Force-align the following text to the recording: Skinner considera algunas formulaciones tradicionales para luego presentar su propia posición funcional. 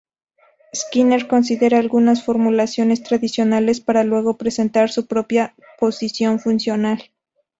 Skinner 0.73 1.27
considera 1.27 1.77
algunas 1.77 2.25
formulaciones 2.25 3.03
tradicionales 3.03 3.81
para 3.81 4.03
luego 4.03 4.35
presentar 4.35 4.89
su 4.89 5.05
propia 5.05 5.53
posición 5.77 6.39
funcional. 6.39 7.11